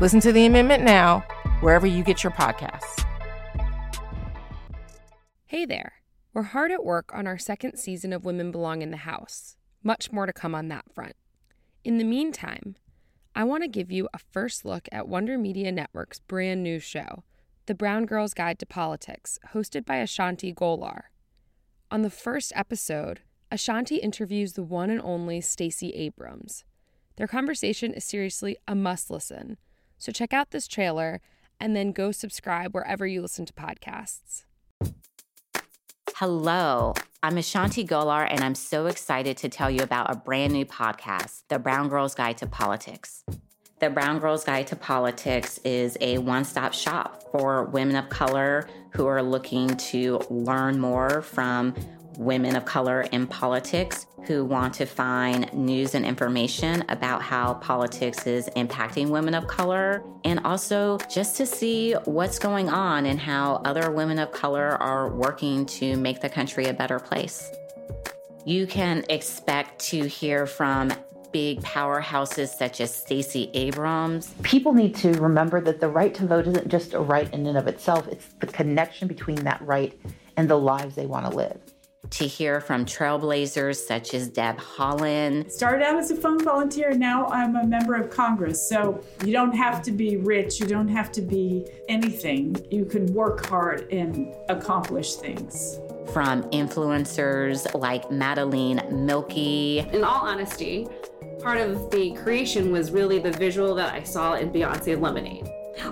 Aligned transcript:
Listen 0.00 0.18
to 0.20 0.32
the 0.32 0.44
amendment 0.44 0.82
now, 0.82 1.20
wherever 1.60 1.86
you 1.86 2.02
get 2.02 2.24
your 2.24 2.32
podcasts. 2.32 3.06
Hey 5.46 5.64
there. 5.64 5.92
We're 6.32 6.42
hard 6.42 6.72
at 6.72 6.84
work 6.84 7.12
on 7.14 7.28
our 7.28 7.38
second 7.38 7.76
season 7.76 8.12
of 8.12 8.24
Women 8.24 8.50
Belong 8.50 8.82
in 8.82 8.90
the 8.90 8.96
House. 8.96 9.56
Much 9.84 10.10
more 10.10 10.26
to 10.26 10.32
come 10.32 10.52
on 10.52 10.66
that 10.66 10.86
front. 10.92 11.14
In 11.84 11.98
the 11.98 12.04
meantime, 12.04 12.74
I 13.36 13.44
want 13.44 13.62
to 13.62 13.68
give 13.68 13.92
you 13.92 14.08
a 14.12 14.18
first 14.18 14.64
look 14.64 14.88
at 14.90 15.06
Wonder 15.06 15.38
Media 15.38 15.70
Network's 15.70 16.18
brand 16.18 16.64
new 16.64 16.80
show, 16.80 17.22
The 17.66 17.74
Brown 17.76 18.04
Girl's 18.04 18.34
Guide 18.34 18.58
to 18.58 18.66
Politics, 18.66 19.38
hosted 19.52 19.84
by 19.84 19.98
Ashanti 19.98 20.52
Gholar. 20.52 21.02
On 21.92 22.02
the 22.02 22.10
first 22.10 22.52
episode, 22.56 23.20
Ashanti 23.48 23.96
interviews 23.98 24.54
the 24.54 24.64
one 24.64 24.90
and 24.90 25.00
only 25.02 25.40
Stacey 25.40 25.90
Abrams. 25.90 26.64
Their 27.14 27.28
conversation 27.28 27.94
is 27.94 28.02
seriously 28.02 28.56
a 28.66 28.74
must 28.74 29.08
listen 29.08 29.56
so 30.04 30.12
check 30.12 30.34
out 30.34 30.50
this 30.50 30.68
trailer 30.68 31.20
and 31.58 31.74
then 31.74 31.90
go 31.90 32.12
subscribe 32.12 32.74
wherever 32.74 33.06
you 33.06 33.22
listen 33.22 33.46
to 33.46 33.54
podcasts. 33.54 34.44
Hello, 36.16 36.92
I'm 37.22 37.38
Ashanti 37.38 37.84
Gholar, 37.84 38.26
and 38.30 38.44
I'm 38.44 38.54
so 38.54 38.86
excited 38.86 39.36
to 39.38 39.48
tell 39.48 39.70
you 39.70 39.82
about 39.82 40.12
a 40.12 40.16
brand 40.16 40.52
new 40.52 40.66
podcast, 40.66 41.44
The 41.48 41.58
Brown 41.58 41.88
Girls 41.88 42.14
Guide 42.14 42.36
to 42.38 42.46
Politics. 42.46 43.24
The 43.80 43.90
Brown 43.90 44.20
Girls 44.20 44.44
Guide 44.44 44.68
to 44.68 44.76
Politics 44.76 45.58
is 45.64 45.98
a 46.00 46.18
one 46.18 46.44
stop 46.44 46.72
shop 46.72 47.24
for 47.32 47.64
women 47.64 47.96
of 47.96 48.08
color 48.08 48.68
who 48.90 49.06
are 49.06 49.22
looking 49.22 49.68
to 49.76 50.20
learn 50.30 50.78
more 50.78 51.22
from 51.22 51.74
women 52.16 52.54
of 52.54 52.64
color 52.64 53.02
in 53.02 53.26
politics 53.26 54.06
who 54.26 54.44
want 54.44 54.74
to 54.74 54.86
find 54.86 55.52
news 55.52 55.96
and 55.96 56.06
information 56.06 56.84
about 56.88 57.20
how 57.20 57.54
politics 57.54 58.28
is 58.28 58.48
impacting 58.56 59.08
women 59.08 59.34
of 59.34 59.48
color, 59.48 60.02
and 60.24 60.38
also 60.44 60.96
just 61.10 61.36
to 61.36 61.44
see 61.44 61.94
what's 62.04 62.38
going 62.38 62.68
on 62.68 63.04
and 63.06 63.18
how 63.18 63.60
other 63.64 63.90
women 63.90 64.20
of 64.20 64.30
color 64.30 64.80
are 64.80 65.10
working 65.10 65.66
to 65.66 65.96
make 65.96 66.20
the 66.20 66.28
country 66.28 66.66
a 66.66 66.72
better 66.72 67.00
place. 67.00 67.50
You 68.46 68.66
can 68.66 69.04
expect 69.08 69.80
to 69.86 70.04
hear 70.06 70.46
from 70.46 70.92
big 71.34 71.60
powerhouses 71.62 72.46
such 72.46 72.80
as 72.80 72.94
Stacey 72.94 73.50
Abrams. 73.54 74.32
People 74.44 74.72
need 74.72 74.94
to 74.94 75.10
remember 75.14 75.60
that 75.60 75.80
the 75.80 75.88
right 75.88 76.14
to 76.14 76.24
vote 76.24 76.46
isn't 76.46 76.68
just 76.68 76.94
a 76.94 77.00
right 77.00 77.28
in 77.34 77.44
and 77.48 77.58
of 77.58 77.66
itself, 77.66 78.06
it's 78.06 78.28
the 78.38 78.46
connection 78.46 79.08
between 79.08 79.42
that 79.42 79.60
right 79.66 80.00
and 80.36 80.48
the 80.48 80.56
lives 80.56 80.94
they 80.94 81.06
want 81.06 81.28
to 81.28 81.36
live 81.36 81.58
to 82.10 82.26
hear 82.26 82.60
from 82.60 82.84
trailblazers 82.84 83.76
such 83.76 84.14
as 84.14 84.28
Deb 84.28 84.58
Haaland. 84.58 85.50
Started 85.50 85.84
out 85.84 85.96
as 85.96 86.10
a 86.10 86.16
phone 86.16 86.38
volunteer, 86.44 86.92
now 86.92 87.26
I'm 87.28 87.56
a 87.56 87.64
member 87.64 87.94
of 87.94 88.10
Congress. 88.10 88.68
So 88.68 89.02
you 89.24 89.32
don't 89.32 89.54
have 89.56 89.82
to 89.82 89.90
be 89.90 90.18
rich, 90.18 90.60
you 90.60 90.66
don't 90.66 90.88
have 90.88 91.10
to 91.12 91.22
be 91.22 91.66
anything. 91.88 92.56
You 92.70 92.84
can 92.84 93.12
work 93.12 93.46
hard 93.46 93.90
and 93.90 94.32
accomplish 94.48 95.14
things. 95.14 95.80
From 96.12 96.42
influencers 96.50 97.74
like 97.74 98.10
Madeline 98.10 98.82
Milky. 98.92 99.78
In 99.78 100.04
all 100.04 100.26
honesty, 100.26 100.86
part 101.44 101.58
of 101.58 101.90
the 101.90 102.12
creation 102.14 102.72
was 102.72 102.90
really 102.90 103.18
the 103.18 103.30
visual 103.30 103.74
that 103.74 103.92
I 103.92 104.02
saw 104.02 104.32
in 104.32 104.50
Beyonce 104.50 104.98
Lemonade. 104.98 105.46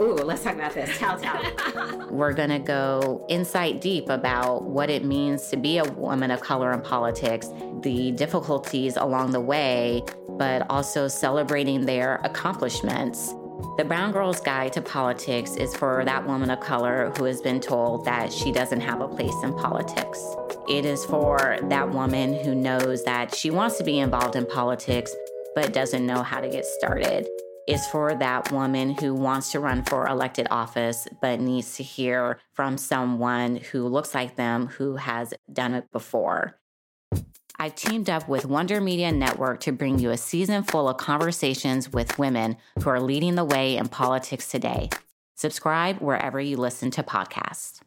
Ooh, 0.00 0.14
let's 0.14 0.42
talk 0.42 0.54
about 0.54 0.74
this. 0.74 0.98
Tell, 0.98 1.16
tell. 1.16 2.08
We're 2.10 2.32
going 2.32 2.50
to 2.50 2.58
go 2.58 3.24
insight 3.28 3.80
deep 3.80 4.08
about 4.08 4.64
what 4.64 4.90
it 4.90 5.04
means 5.04 5.48
to 5.50 5.56
be 5.56 5.78
a 5.78 5.84
woman 5.84 6.32
of 6.32 6.40
color 6.40 6.72
in 6.72 6.80
politics, 6.80 7.48
the 7.82 8.10
difficulties 8.12 8.96
along 8.96 9.30
the 9.30 9.40
way, 9.40 10.02
but 10.30 10.68
also 10.68 11.06
celebrating 11.06 11.86
their 11.86 12.16
accomplishments. 12.24 13.32
The 13.78 13.84
Brown 13.86 14.10
Girl's 14.10 14.40
Guide 14.40 14.72
to 14.72 14.82
Politics 14.82 15.54
is 15.54 15.76
for 15.76 16.04
that 16.06 16.26
woman 16.26 16.50
of 16.50 16.58
color 16.58 17.12
who 17.16 17.24
has 17.24 17.40
been 17.40 17.60
told 17.60 18.04
that 18.06 18.32
she 18.32 18.50
doesn't 18.50 18.80
have 18.80 19.00
a 19.00 19.08
place 19.08 19.34
in 19.44 19.54
politics. 19.54 20.18
It 20.68 20.84
is 20.84 21.04
for 21.04 21.58
that 21.62 21.90
woman 21.90 22.34
who 22.42 22.54
knows 22.54 23.04
that 23.04 23.34
she 23.34 23.50
wants 23.50 23.78
to 23.78 23.84
be 23.84 24.00
involved 24.00 24.34
in 24.34 24.46
politics 24.46 25.14
but 25.56 25.72
doesn't 25.72 26.06
know 26.06 26.22
how 26.22 26.40
to 26.40 26.48
get 26.48 26.66
started 26.66 27.26
is 27.66 27.84
for 27.88 28.14
that 28.14 28.52
woman 28.52 28.90
who 28.90 29.12
wants 29.14 29.50
to 29.50 29.58
run 29.58 29.82
for 29.82 30.06
elected 30.06 30.46
office 30.50 31.08
but 31.20 31.40
needs 31.40 31.76
to 31.76 31.82
hear 31.82 32.38
from 32.52 32.78
someone 32.78 33.56
who 33.56 33.88
looks 33.88 34.14
like 34.14 34.36
them 34.36 34.66
who 34.66 34.96
has 34.96 35.34
done 35.52 35.74
it 35.74 35.90
before. 35.90 36.60
I've 37.58 37.74
teamed 37.74 38.10
up 38.10 38.28
with 38.28 38.44
Wonder 38.44 38.82
Media 38.82 39.10
Network 39.10 39.60
to 39.60 39.72
bring 39.72 39.98
you 39.98 40.10
a 40.10 40.18
season 40.18 40.62
full 40.62 40.90
of 40.90 40.98
conversations 40.98 41.90
with 41.90 42.18
women 42.18 42.58
who 42.80 42.90
are 42.90 43.00
leading 43.00 43.34
the 43.34 43.44
way 43.44 43.78
in 43.78 43.88
politics 43.88 44.50
today. 44.50 44.90
Subscribe 45.36 45.98
wherever 45.98 46.38
you 46.38 46.58
listen 46.58 46.90
to 46.92 47.02
podcasts. 47.02 47.80